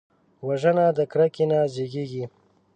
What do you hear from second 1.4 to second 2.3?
نه زیږېږي